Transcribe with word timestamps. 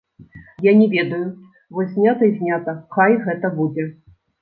Я 0.67 0.73
не 0.79 0.87
ведаю, 0.93 1.19
вось 1.77 1.93
знята 1.93 2.33
і 2.33 2.35
знята, 2.41 2.77
хай 2.97 3.23
гэта 3.31 3.57
будзе. 3.63 3.91